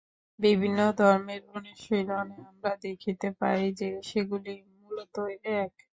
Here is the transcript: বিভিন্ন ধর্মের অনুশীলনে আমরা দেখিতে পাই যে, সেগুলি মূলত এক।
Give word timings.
বিভিন্ন 0.39 0.79
ধর্মের 0.99 1.41
অনুশীলনে 1.49 2.17
আমরা 2.49 2.71
দেখিতে 2.85 3.27
পাই 3.39 3.61
যে, 3.79 3.89
সেগুলি 4.09 4.53
মূলত 4.77 5.15
এক। 5.59 5.71